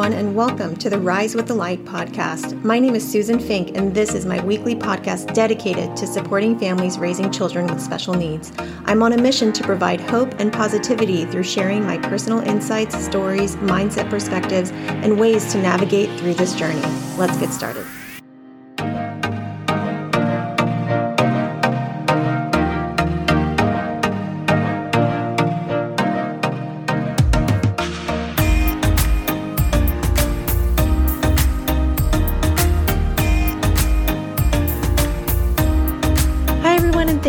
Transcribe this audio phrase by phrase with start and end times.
[0.00, 2.64] everyone, and welcome to the Rise with the Light podcast.
[2.64, 6.98] My name is Susan Fink, and this is my weekly podcast dedicated to supporting families
[6.98, 8.50] raising children with special needs.
[8.86, 13.56] I'm on a mission to provide hope and positivity through sharing my personal insights, stories,
[13.56, 16.80] mindset perspectives, and ways to navigate through this journey.
[17.18, 17.84] Let's get started.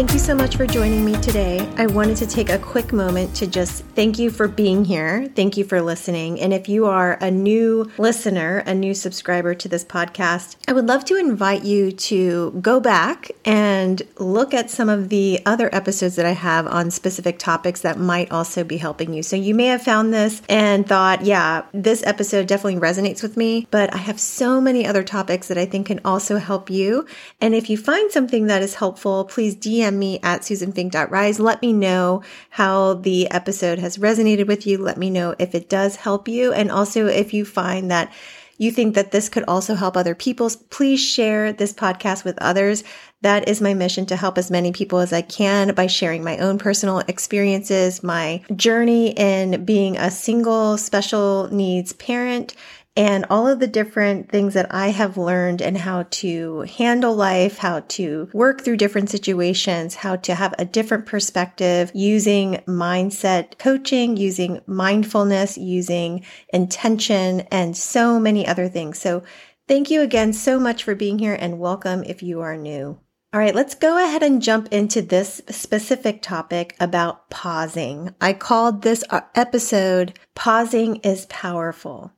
[0.01, 1.59] Thank you so much for joining me today.
[1.77, 5.29] I wanted to take a quick moment to just thank you for being here.
[5.35, 6.41] Thank you for listening.
[6.41, 10.87] And if you are a new listener, a new subscriber to this podcast, I would
[10.87, 16.15] love to invite you to go back and look at some of the other episodes
[16.15, 19.21] that I have on specific topics that might also be helping you.
[19.21, 23.67] So you may have found this and thought, yeah, this episode definitely resonates with me,
[23.69, 27.05] but I have so many other topics that I think can also help you.
[27.39, 31.39] And if you find something that is helpful, please DM DM me at susanfink.rise.
[31.39, 34.77] Let me know how the episode has resonated with you.
[34.77, 36.53] Let me know if it does help you.
[36.53, 38.11] And also if you find that
[38.57, 42.83] you think that this could also help other people, please share this podcast with others.
[43.21, 46.37] That is my mission to help as many people as I can by sharing my
[46.37, 52.53] own personal experiences, my journey in being a single special needs parent
[52.95, 57.57] and all of the different things that I have learned and how to handle life,
[57.57, 64.17] how to work through different situations, how to have a different perspective using mindset coaching,
[64.17, 68.99] using mindfulness, using intention, and so many other things.
[68.99, 69.23] So
[69.69, 72.99] thank you again so much for being here and welcome if you are new.
[73.33, 78.13] All right, let's go ahead and jump into this specific topic about pausing.
[78.19, 82.11] I called this uh, episode Pausing is Powerful.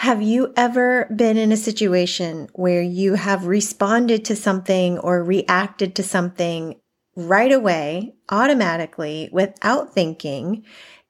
[0.00, 5.94] Have you ever been in a situation where you have responded to something or reacted
[5.96, 6.78] to something
[7.16, 10.64] right away, automatically, without thinking,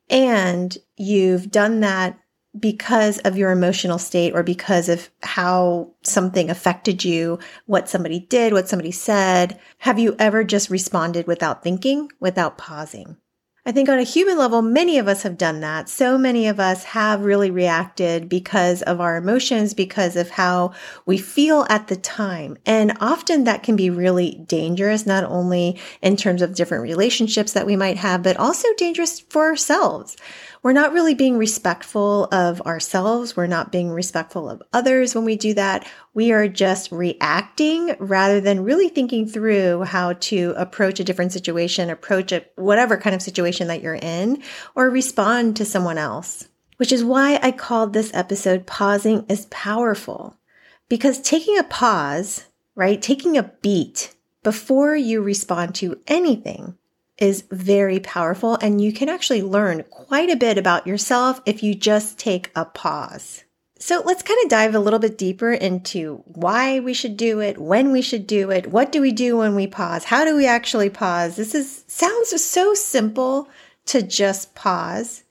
[0.08, 2.16] and you've done that
[2.56, 8.52] because of your emotional state or because of how something affected you, what somebody did,
[8.52, 9.58] what somebody said?
[9.78, 13.16] Have you ever just responded without thinking, without pausing?
[13.66, 15.88] I think on a human level, many of us have done that.
[15.88, 20.72] So many of us have really reacted because of our emotions, because of how
[21.04, 22.58] we feel at the time.
[22.64, 27.66] And often that can be really dangerous, not only in terms of different relationships that
[27.66, 30.16] we might have, but also dangerous for ourselves
[30.66, 33.36] we're not really being respectful of ourselves.
[33.36, 35.86] We're not being respectful of others when we do that.
[36.12, 41.88] We are just reacting rather than really thinking through how to approach a different situation,
[41.88, 43.22] approach a, whatever kind of
[43.56, 44.42] situation that you're in,
[44.74, 46.48] or respond to someone else.
[46.76, 50.36] Which is why I called this episode Pausing is Powerful.
[50.88, 52.44] Because taking a pause,
[52.74, 56.76] right, taking a beat before you respond to anything
[57.18, 61.74] is very powerful and you can actually learn quite a bit about yourself if you
[61.74, 63.42] just take a pause.
[63.78, 67.58] So let's kind of dive a little bit deeper into why we should do it,
[67.58, 70.46] when we should do it, what do we do when we pause, how do we
[70.46, 71.36] actually pause?
[71.36, 73.48] This is sounds so simple
[73.86, 75.24] to just pause,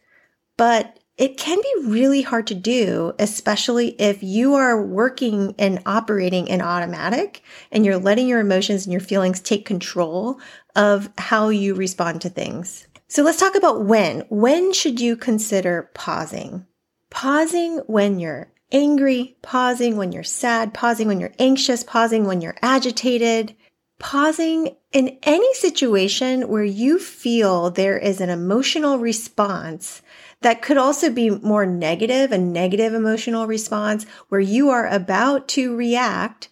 [0.57, 6.47] but it can be really hard to do, especially if you are working and operating
[6.47, 7.41] in automatic
[7.71, 10.39] and you're letting your emotions and your feelings take control
[10.75, 12.87] of how you respond to things.
[13.07, 14.21] So let's talk about when.
[14.29, 16.65] When should you consider pausing?
[17.15, 22.57] Pausing when you're angry, pausing when you're sad, pausing when you're anxious, pausing when you're
[22.61, 23.55] agitated,
[23.99, 30.01] pausing in any situation where you feel there is an emotional response
[30.41, 35.73] that could also be more negative, a negative emotional response where you are about to
[35.73, 36.49] react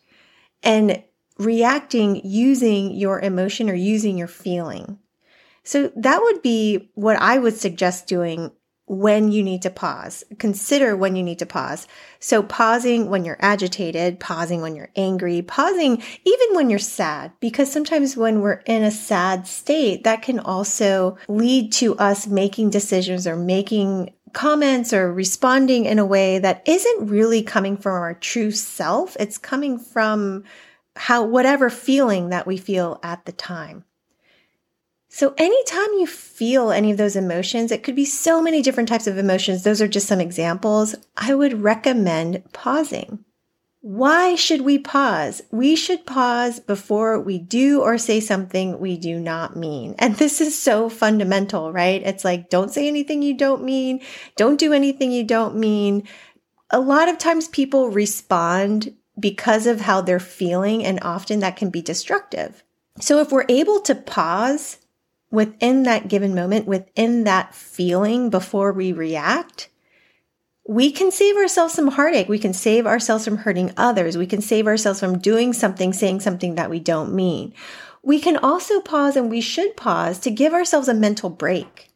[0.63, 1.03] and
[1.37, 4.97] reacting using your emotion or using your feeling.
[5.65, 8.53] So that would be what I would suggest doing
[8.85, 10.23] when you need to pause.
[10.39, 11.87] Consider when you need to pause.
[12.19, 17.71] So pausing when you're agitated, pausing when you're angry, pausing even when you're sad, because
[17.71, 23.25] sometimes when we're in a sad state, that can also lead to us making decisions
[23.25, 28.51] or making comments or responding in a way that isn't really coming from our true
[28.51, 29.15] self.
[29.19, 30.43] It's coming from
[30.95, 33.85] how, whatever feeling that we feel at the time.
[35.15, 39.05] So, anytime you feel any of those emotions, it could be so many different types
[39.05, 39.61] of emotions.
[39.61, 40.95] Those are just some examples.
[41.15, 43.23] I would recommend pausing.
[43.81, 45.43] Why should we pause?
[45.51, 49.93] We should pause before we do or say something we do not mean.
[49.99, 52.01] And this is so fundamental, right?
[52.01, 54.01] It's like, don't say anything you don't mean.
[54.35, 56.07] Don't do anything you don't mean
[56.71, 61.69] a lot of times people respond because of how they're feeling, and often that can
[61.69, 62.63] be destructive.
[62.99, 64.79] So if we're able to pause
[65.33, 69.67] within that given moment, within that feeling before we react,
[70.67, 72.29] we can save ourselves some heartache.
[72.29, 74.15] We can save ourselves from hurting others.
[74.15, 77.51] We can save ourselves from doing something, saying something that we don't mean.
[78.03, 81.91] We can also pause and we should pause to give ourselves a mental break.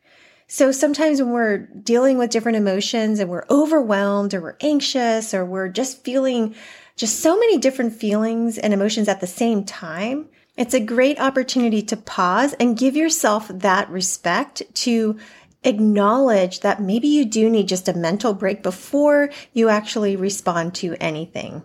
[0.47, 5.45] So sometimes when we're dealing with different emotions and we're overwhelmed or we're anxious or
[5.45, 6.55] we're just feeling
[6.95, 11.81] just so many different feelings and emotions at the same time, it's a great opportunity
[11.83, 15.17] to pause and give yourself that respect to
[15.63, 20.95] acknowledge that maybe you do need just a mental break before you actually respond to
[20.99, 21.63] anything.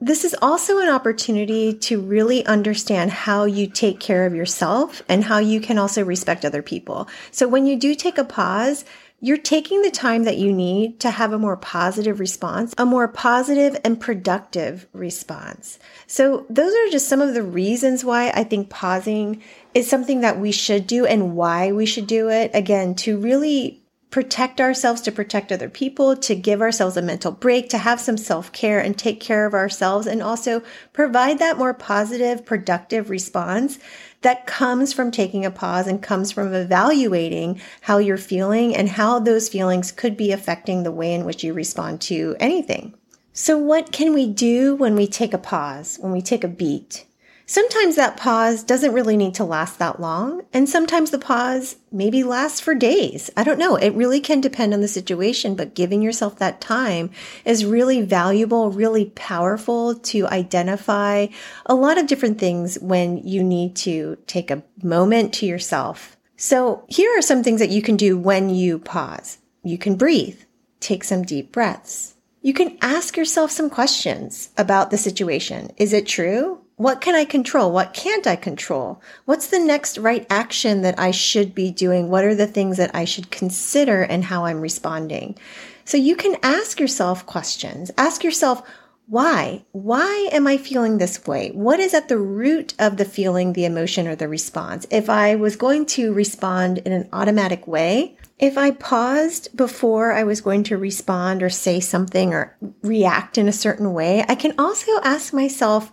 [0.00, 5.22] This is also an opportunity to really understand how you take care of yourself and
[5.22, 7.08] how you can also respect other people.
[7.30, 8.84] So when you do take a pause,
[9.24, 13.06] you're taking the time that you need to have a more positive response, a more
[13.06, 15.78] positive and productive response.
[16.08, 19.40] So those are just some of the reasons why I think pausing
[19.74, 22.50] is something that we should do and why we should do it.
[22.52, 23.81] Again, to really
[24.12, 28.16] protect ourselves, to protect other people, to give ourselves a mental break, to have some
[28.16, 30.62] self care and take care of ourselves, and also
[30.92, 33.80] provide that more positive, productive response
[34.20, 39.18] that comes from taking a pause and comes from evaluating how you're feeling and how
[39.18, 42.94] those feelings could be affecting the way in which you respond to anything.
[43.32, 47.06] So, what can we do when we take a pause, when we take a beat?
[47.52, 52.24] Sometimes that pause doesn't really need to last that long, and sometimes the pause maybe
[52.24, 53.28] lasts for days.
[53.36, 53.76] I don't know.
[53.76, 57.10] It really can depend on the situation, but giving yourself that time
[57.44, 61.26] is really valuable, really powerful to identify
[61.66, 66.16] a lot of different things when you need to take a moment to yourself.
[66.38, 69.36] So here are some things that you can do when you pause.
[69.62, 70.40] You can breathe,
[70.80, 72.14] take some deep breaths.
[72.40, 75.70] You can ask yourself some questions about the situation.
[75.76, 76.61] Is it true?
[76.76, 77.70] What can I control?
[77.70, 79.00] What can't I control?
[79.24, 82.08] What's the next right action that I should be doing?
[82.08, 85.38] What are the things that I should consider and how I'm responding?
[85.84, 87.90] So you can ask yourself questions.
[87.98, 88.62] Ask yourself,
[89.06, 89.64] why?
[89.72, 91.50] Why am I feeling this way?
[91.50, 94.86] What is at the root of the feeling, the emotion, or the response?
[94.90, 100.22] If I was going to respond in an automatic way, if I paused before I
[100.22, 104.54] was going to respond or say something or react in a certain way, I can
[104.58, 105.92] also ask myself,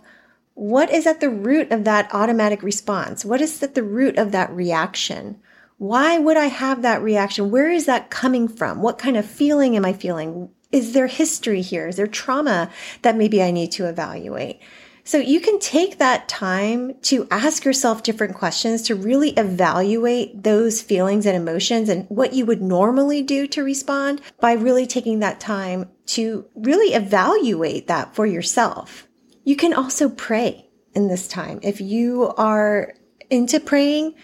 [0.60, 3.24] what is at the root of that automatic response?
[3.24, 5.40] What is at the root of that reaction?
[5.78, 7.50] Why would I have that reaction?
[7.50, 8.82] Where is that coming from?
[8.82, 10.50] What kind of feeling am I feeling?
[10.70, 11.88] Is there history here?
[11.88, 12.70] Is there trauma
[13.00, 14.60] that maybe I need to evaluate?
[15.02, 20.82] So you can take that time to ask yourself different questions to really evaluate those
[20.82, 25.40] feelings and emotions and what you would normally do to respond by really taking that
[25.40, 29.06] time to really evaluate that for yourself.
[29.44, 31.60] You can also pray in this time.
[31.62, 32.94] If you are
[33.30, 34.14] into praying,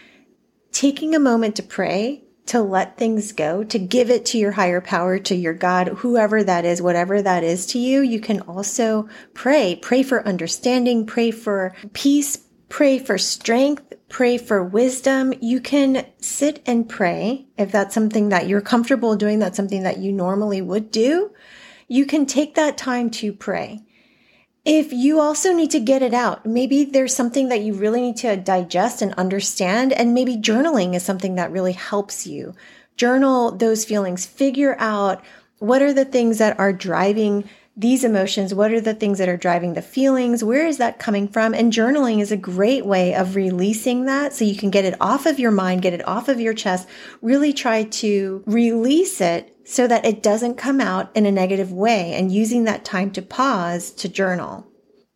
[0.72, 4.80] taking a moment to pray, to let things go, to give it to your higher
[4.80, 9.08] power, to your God, whoever that is, whatever that is to you, you can also
[9.34, 9.76] pray.
[9.82, 15.35] Pray for understanding, pray for peace, pray for strength, pray for wisdom.
[15.40, 19.99] You can sit and pray if that's something that you're comfortable doing, that's something that
[19.99, 21.32] you normally would do.
[21.88, 23.82] You can take that time to pray.
[24.66, 28.16] If you also need to get it out, maybe there's something that you really need
[28.16, 32.52] to digest and understand, and maybe journaling is something that really helps you.
[32.96, 35.23] Journal those feelings, figure out
[35.61, 38.52] what are the things that are driving these emotions?
[38.54, 40.42] What are the things that are driving the feelings?
[40.42, 41.54] Where is that coming from?
[41.54, 45.26] And journaling is a great way of releasing that so you can get it off
[45.26, 46.88] of your mind, get it off of your chest,
[47.23, 52.14] really try to release it so that it doesn't come out in a negative way
[52.14, 54.66] and using that time to pause to journal.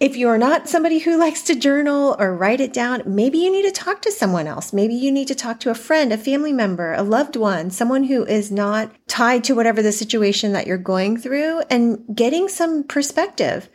[0.01, 3.67] If you're not somebody who likes to journal or write it down, maybe you need
[3.67, 4.73] to talk to someone else.
[4.73, 8.05] Maybe you need to talk to a friend, a family member, a loved one, someone
[8.05, 12.83] who is not tied to whatever the situation that you're going through and getting some
[12.83, 13.69] perspective.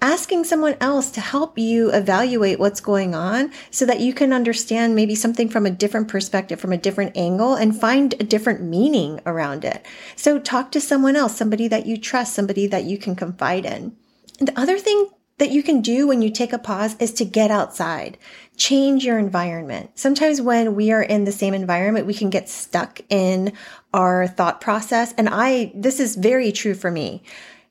[0.00, 4.94] Asking someone else to help you evaluate what's going on so that you can understand
[4.94, 9.20] maybe something from a different perspective, from a different angle and find a different meaning
[9.26, 9.84] around it.
[10.14, 13.96] So talk to someone else, somebody that you trust, somebody that you can confide in.
[14.38, 17.50] The other thing that you can do when you take a pause is to get
[17.50, 18.18] outside,
[18.56, 19.90] change your environment.
[19.96, 23.52] Sometimes when we are in the same environment, we can get stuck in
[23.92, 25.12] our thought process.
[25.18, 27.24] And I, this is very true for me.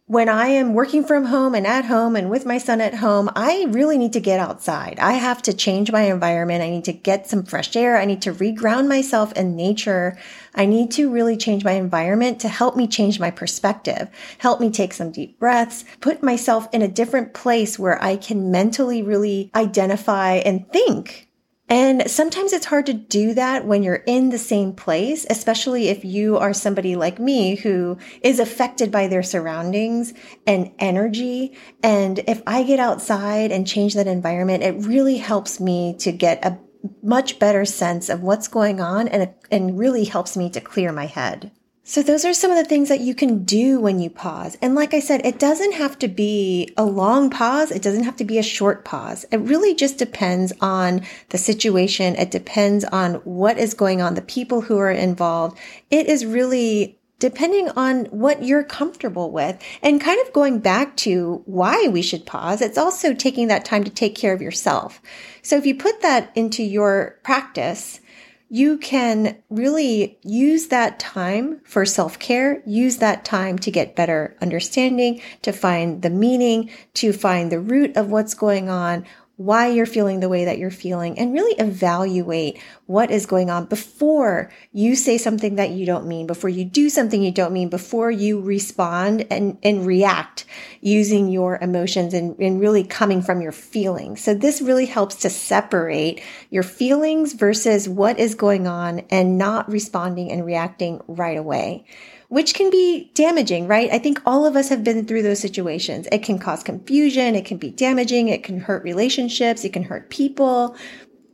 [0.08, 3.30] When I am working from home and at home and with my son at home,
[3.36, 5.00] I really need to get outside.
[5.00, 6.64] I have to change my environment.
[6.64, 7.98] I need to get some fresh air.
[7.98, 10.18] I need to reground myself in nature.
[10.56, 14.72] I need to really change my environment to help me change my perspective, help me
[14.72, 19.52] take some deep breaths, put myself in a different place where I can mentally really
[19.56, 21.27] identify and think
[21.70, 26.06] and sometimes it's hard to do that when you're in the same place, especially if
[26.06, 30.14] you are somebody like me who is affected by their surroundings
[30.46, 31.58] and energy.
[31.84, 36.46] And if I get outside and change that environment, it really helps me to get
[36.46, 36.58] a
[37.04, 41.06] much better sense of what's going on and, and really helps me to clear my
[41.06, 41.52] head.
[41.89, 44.58] So those are some of the things that you can do when you pause.
[44.62, 47.72] And like I said, it doesn't have to be a long pause.
[47.72, 49.25] It doesn't have to be a short pause.
[49.32, 52.17] It really just depends on the situation.
[52.17, 55.58] It depends on what is going on, the people who are involved.
[55.89, 61.41] It is really depending on what you're comfortable with and kind of going back to
[61.46, 62.62] why we should pause.
[62.62, 65.01] It's also taking that time to take care of yourself.
[65.41, 68.01] So if you put that into your practice,
[68.50, 74.38] you can really use that time for self care, use that time to get better
[74.42, 79.06] understanding, to find the meaning, to find the root of what's going on,
[79.38, 83.65] why you're feeling the way that you're feeling and really evaluate what is going on
[83.65, 87.70] before you say something that you don't mean, before you do something you don't mean,
[87.70, 90.46] before you respond and, and react
[90.82, 94.24] using your emotions and, and really coming from your feelings.
[94.24, 99.70] So this really helps to separate your feelings versus what is going on and not
[99.72, 101.86] responding and reacting right away
[102.30, 103.90] which can be damaging, right?
[103.92, 106.08] I think all of us have been through those situations.
[106.12, 107.36] It can cause confusion.
[107.36, 108.28] It can be damaging.
[108.28, 109.64] It can hurt relationships.
[109.64, 110.76] It can hurt people.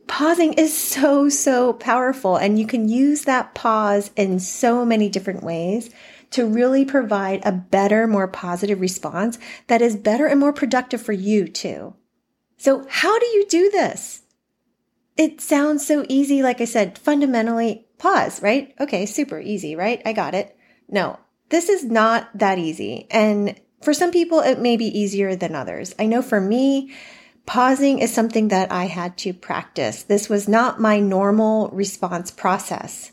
[0.06, 2.36] Pausing is so, so powerful.
[2.36, 5.90] And you can use that pause in so many different ways
[6.30, 11.12] to really provide a better, more positive response that is better and more productive for
[11.12, 11.94] you too.
[12.56, 14.22] So how do you do this?
[15.16, 16.42] It sounds so easy.
[16.42, 18.74] Like I said, fundamentally pause, right?
[18.80, 19.06] Okay.
[19.06, 20.02] Super easy, right?
[20.04, 20.56] I got it.
[20.88, 23.06] No, this is not that easy.
[23.10, 25.94] And for some people, it may be easier than others.
[25.98, 26.94] I know for me,
[27.46, 30.02] pausing is something that I had to practice.
[30.02, 33.12] This was not my normal response process.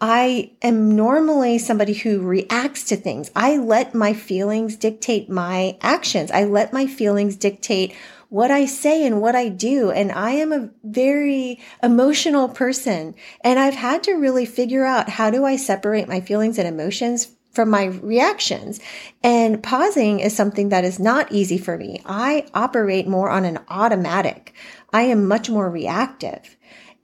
[0.00, 3.30] I am normally somebody who reacts to things.
[3.36, 6.30] I let my feelings dictate my actions.
[6.30, 7.94] I let my feelings dictate
[8.30, 9.90] what I say and what I do.
[9.90, 13.14] And I am a very emotional person.
[13.42, 17.28] And I've had to really figure out how do I separate my feelings and emotions
[17.52, 18.80] from my reactions.
[19.22, 22.00] And pausing is something that is not easy for me.
[22.06, 24.54] I operate more on an automatic.
[24.92, 26.56] I am much more reactive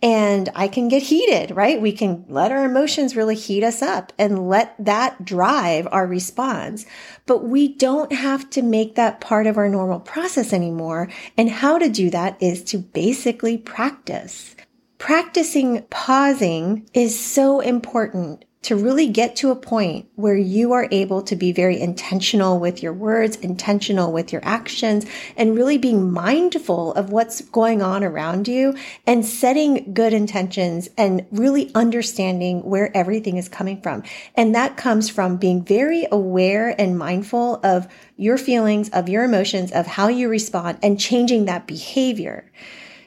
[0.07, 1.83] and I can get heated, right?
[1.83, 6.87] We can let our emotions really heat us up and let that drive our response.
[7.27, 11.09] But we don't have to make that part of our normal process anymore.
[11.37, 14.55] And how to do that is to basically practice.
[14.99, 21.23] Practicing pausing is so important to really get to a point where you are able
[21.23, 26.93] to be very intentional with your words, intentional with your actions, and really being mindful
[26.95, 28.75] of what's going on around you
[29.07, 34.03] and setting good intentions and really understanding where everything is coming from.
[34.35, 37.87] And that comes from being very aware and mindful of
[38.17, 42.51] your feelings, of your emotions, of how you respond and changing that behavior.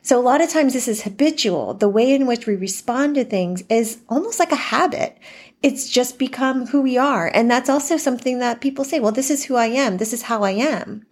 [0.09, 1.75] So a lot of times this is habitual.
[1.75, 5.15] The way in which we respond to things is almost like a habit
[5.61, 7.27] it's just become who we are.
[7.27, 9.97] And that's also something that people say, well, this is who I am.
[9.97, 11.05] This is how I am.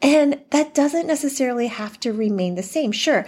[0.00, 2.90] And that doesn't necessarily have to remain the same.
[2.90, 3.26] Sure.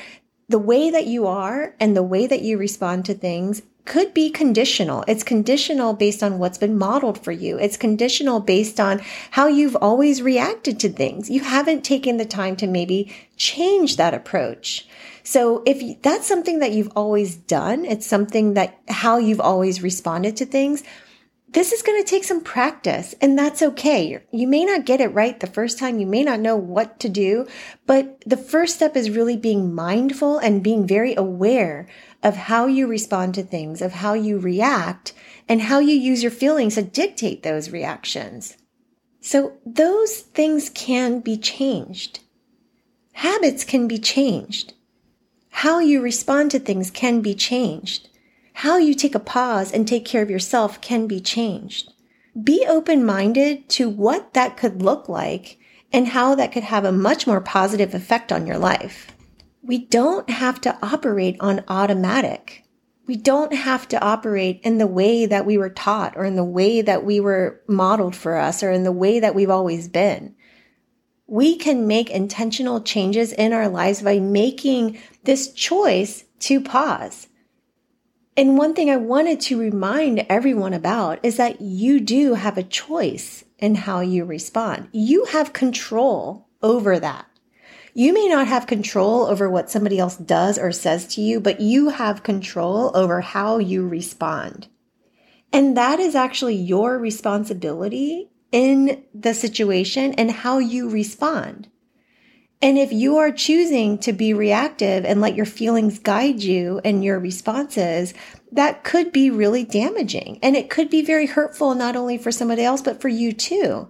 [0.49, 4.31] The way that you are and the way that you respond to things could be
[4.31, 5.05] conditional.
[5.07, 7.59] It's conditional based on what's been modeled for you.
[7.59, 11.29] It's conditional based on how you've always reacted to things.
[11.29, 14.87] You haven't taken the time to maybe change that approach.
[15.23, 20.37] So if that's something that you've always done, it's something that how you've always responded
[20.39, 20.83] to things.
[21.55, 24.21] This is going to take some practice and that's okay.
[24.33, 26.01] You may not get it right the first time.
[26.01, 27.47] You may not know what to do,
[27.87, 31.87] but the first step is really being mindful and being very aware
[32.25, 35.13] of how you respond to things, of how you react,
[35.49, 38.57] and how you use your feelings to dictate those reactions.
[39.21, 42.19] So those things can be changed.
[43.13, 44.75] Habits can be changed.
[45.51, 48.09] How you respond to things can be changed.
[48.59, 51.93] How you take a pause and take care of yourself can be changed.
[52.41, 55.59] Be open minded to what that could look like
[55.93, 59.09] and how that could have a much more positive effect on your life.
[59.61, 62.65] We don't have to operate on automatic.
[63.07, 66.45] We don't have to operate in the way that we were taught or in the
[66.45, 70.37] way that we were modeled for us or in the way that we've always been.
[71.27, 77.27] We can make intentional changes in our lives by making this choice to pause.
[78.37, 82.65] And one thing I wanted to remind everyone about is that you do have a
[82.65, 84.89] choice in how you respond.
[84.93, 87.27] You have control over that.
[87.97, 91.61] You may not have control over what somebody else does or says to you, but
[91.61, 94.67] you have control over how you respond.
[95.53, 101.69] And that is actually your responsibility in the situation and how you respond.
[102.65, 107.05] And if you are choosing to be reactive and let your feelings guide you and
[107.05, 108.15] your responses,
[108.53, 112.65] that could be really damaging and it could be very hurtful, not only for somebody
[112.65, 113.87] else, but for you too.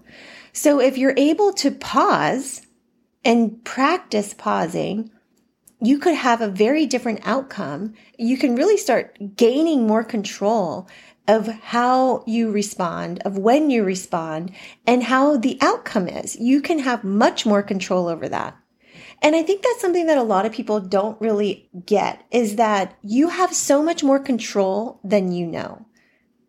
[0.53, 2.63] So if you're able to pause
[3.25, 5.13] and practice pausing,
[5.81, 7.95] you could have a very different outcome.
[8.19, 10.89] You can really start gaining more control
[11.29, 14.51] of how you respond, of when you respond,
[14.85, 16.35] and how the outcome is.
[16.35, 18.57] You can have much more control over that.
[19.25, 22.97] And I think that's something that a lot of people don't really get is that
[23.03, 25.87] you have so much more control than you know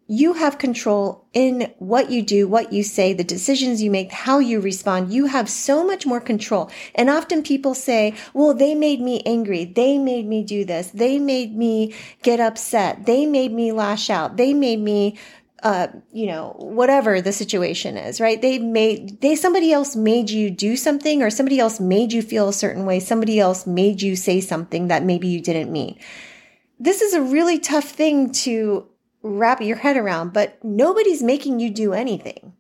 [0.08, 4.38] you have control in what you do, what you say, the decisions you make, how
[4.38, 5.12] you respond.
[5.12, 6.70] You have so much more control.
[6.94, 9.66] And often people say, well, they made me angry.
[9.66, 10.90] They made me do this.
[10.90, 13.08] They made me get upset.
[13.08, 14.38] They made me lash out.
[14.38, 15.18] They made me,
[15.66, 18.40] uh, you know, whatever the situation is, right?
[18.40, 22.48] They made, they, somebody else made you do something or somebody else made you feel
[22.48, 23.00] a certain way.
[23.00, 25.98] Somebody else made you say something that maybe you didn't mean.
[26.80, 28.88] This is a really tough thing to
[29.24, 32.54] wrap your head around, but nobody's making you do anything.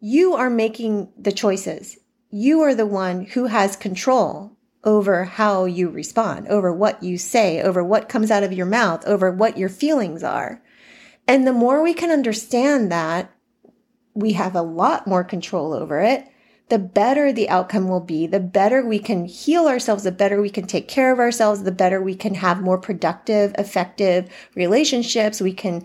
[0.00, 1.98] You are making the choices.
[2.30, 7.60] You are the one who has control over how you respond, over what you say,
[7.60, 10.62] over what comes out of your mouth, over what your feelings are.
[11.30, 13.32] And the more we can understand that,
[14.14, 16.26] we have a lot more control over it
[16.70, 20.48] the better the outcome will be, the better we can heal ourselves, the better we
[20.48, 25.40] can take care of ourselves, the better we can have more productive, effective relationships.
[25.40, 25.84] We can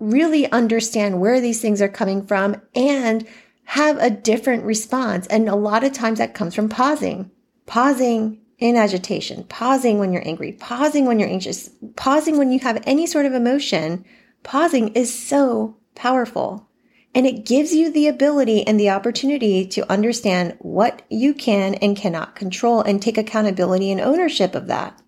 [0.00, 3.26] really understand where these things are coming from and
[3.66, 5.28] have a different response.
[5.28, 7.30] And a lot of times that comes from pausing,
[7.66, 12.82] pausing in agitation, pausing when you're angry, pausing when you're anxious, pausing when you have
[12.86, 14.04] any sort of emotion.
[14.44, 16.68] Pausing is so powerful.
[17.14, 21.96] And it gives you the ability and the opportunity to understand what you can and
[21.96, 25.00] cannot control and take accountability and ownership of that.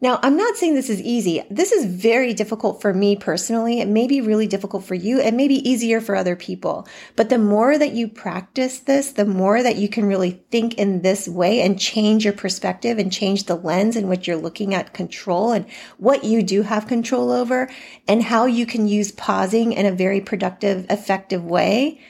[0.00, 1.42] Now, I'm not saying this is easy.
[1.50, 3.80] This is very difficult for me personally.
[3.80, 5.18] It may be really difficult for you.
[5.18, 6.86] It may be easier for other people.
[7.16, 11.02] But the more that you practice this, the more that you can really think in
[11.02, 14.94] this way and change your perspective and change the lens in which you're looking at
[14.94, 17.68] control and what you do have control over
[18.06, 22.00] and how you can use pausing in a very productive, effective way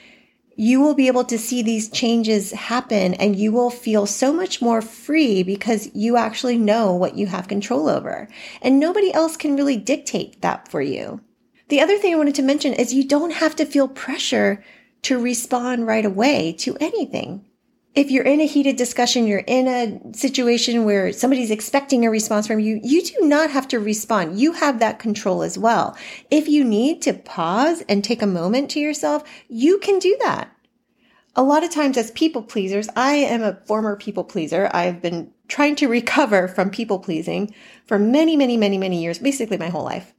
[0.61, 4.61] you will be able to see these changes happen and you will feel so much
[4.61, 8.29] more free because you actually know what you have control over.
[8.61, 11.21] And nobody else can really dictate that for you.
[11.68, 14.64] The other thing I wanted to mention is you don't have to feel pressure
[15.03, 17.44] to respond right away to anything.
[17.94, 22.46] If you're in a heated discussion, you're in a situation where somebody's expecting a response
[22.46, 24.38] from you, you do not have to respond.
[24.38, 25.96] You have that control as well.
[26.31, 30.55] If you need to pause and take a moment to yourself, you can do that
[31.38, 34.68] a lot of times as people pleasers, I am a former people pleaser.
[34.74, 37.55] I've been trying to recover from people pleasing
[37.87, 40.12] for many, many, many, many years, basically my whole life.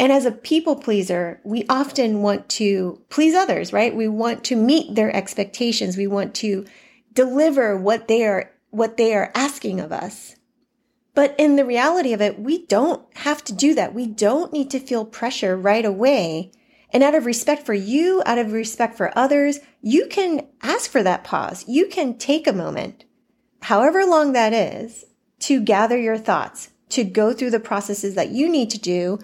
[0.00, 3.94] And as a people pleaser, we often want to please others, right?
[3.94, 5.98] We want to meet their expectations.
[5.98, 6.64] We want to
[7.12, 10.36] deliver what they are, what they are asking of us.
[11.14, 13.92] But in the reality of it, we don't have to do that.
[13.92, 16.52] We don't need to feel pressure right away
[16.94, 21.02] and out of respect for you, out of respect for others, you can ask for
[21.02, 21.64] that pause.
[21.68, 23.04] You can take a moment,
[23.62, 25.04] however long that is,
[25.40, 29.18] to gather your thoughts, to go through the processes that you need to do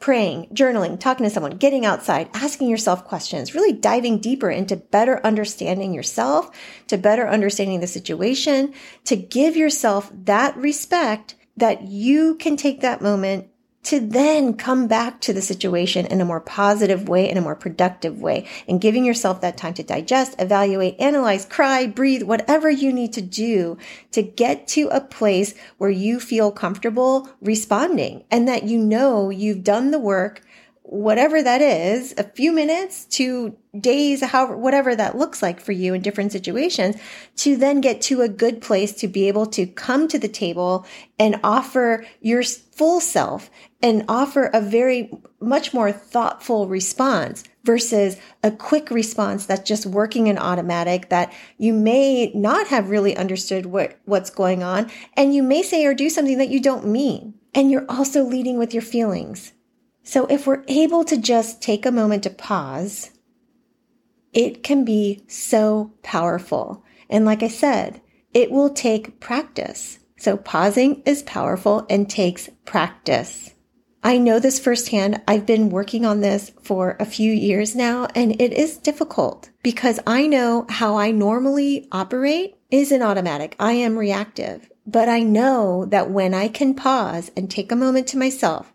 [0.00, 5.24] praying, journaling, talking to someone, getting outside, asking yourself questions, really diving deeper into better
[5.26, 6.50] understanding yourself,
[6.86, 8.72] to better understanding the situation,
[9.04, 13.48] to give yourself that respect that you can take that moment
[13.88, 17.56] to then come back to the situation in a more positive way, in a more
[17.56, 22.92] productive way, and giving yourself that time to digest, evaluate, analyze, cry, breathe, whatever you
[22.92, 23.78] need to do
[24.12, 29.64] to get to a place where you feel comfortable responding and that you know you've
[29.64, 30.42] done the work
[30.88, 35.92] whatever that is, a few minutes to days, however, whatever that looks like for you
[35.92, 36.96] in different situations,
[37.36, 40.86] to then get to a good place to be able to come to the table
[41.18, 43.50] and offer your full self
[43.82, 50.26] and offer a very much more thoughtful response versus a quick response that's just working
[50.26, 54.90] in automatic that you may not have really understood what, what's going on.
[55.18, 57.34] And you may say or do something that you don't mean.
[57.54, 59.52] And you're also leading with your feelings.
[60.08, 63.10] So if we're able to just take a moment to pause,
[64.32, 66.82] it can be so powerful.
[67.10, 68.00] And like I said,
[68.32, 69.98] it will take practice.
[70.16, 73.52] So pausing is powerful and takes practice.
[74.02, 75.20] I know this firsthand.
[75.28, 80.00] I've been working on this for a few years now and it is difficult because
[80.06, 83.56] I know how I normally operate is an automatic.
[83.60, 88.06] I am reactive, but I know that when I can pause and take a moment
[88.06, 88.72] to myself,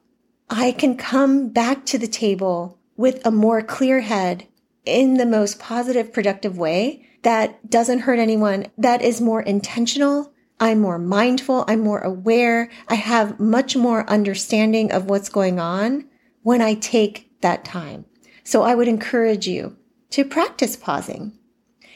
[0.55, 4.47] I can come back to the table with a more clear head
[4.85, 10.31] in the most positive, productive way that doesn't hurt anyone, that is more intentional.
[10.59, 11.65] I'm more mindful.
[11.67, 12.69] I'm more aware.
[12.87, 16.05] I have much more understanding of what's going on
[16.43, 18.05] when I take that time.
[18.43, 19.75] So I would encourage you
[20.11, 21.33] to practice pausing.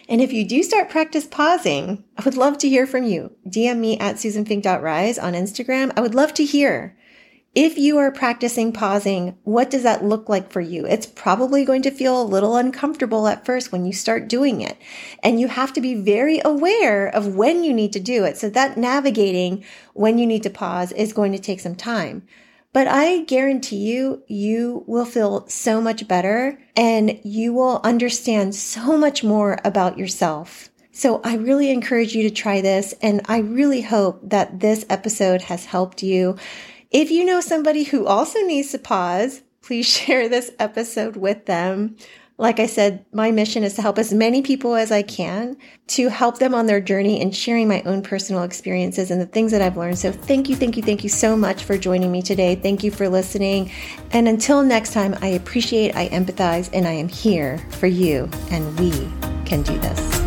[0.10, 3.34] And if you do start practice pausing, I would love to hear from you.
[3.46, 5.94] DM me at susanfink.rise on Instagram.
[5.96, 6.98] I would love to hear
[7.58, 10.86] if you are practicing pausing, what does that look like for you?
[10.86, 14.78] It's probably going to feel a little uncomfortable at first when you start doing it.
[15.24, 18.38] And you have to be very aware of when you need to do it.
[18.38, 19.66] So that navigating
[19.96, 22.28] when you need to pause is going to take some time.
[22.74, 28.96] But I guarantee you, you will feel so much better and you will understand so
[29.00, 30.70] much more about yourself.
[30.92, 32.94] So I really encourage you to try this.
[33.02, 36.38] And I really hope that this episode has helped you
[36.92, 41.98] if you know somebody who also needs to pause, please share this episode with them.
[42.40, 46.10] Like I said, my mission is to help as many people as I can to
[46.10, 49.62] help them on their journey and sharing my own personal experiences and the things that
[49.64, 49.98] I've learned.
[49.98, 52.54] So thank you, thank you, thank you so much for joining me today.
[52.54, 53.72] Thank you for listening.
[54.12, 58.80] And until next time, I appreciate, I empathize, and I am here for you, and
[58.80, 58.92] we
[59.46, 60.27] can do this.